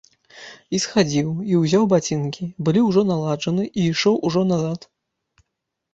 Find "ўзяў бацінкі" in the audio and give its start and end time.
1.65-2.49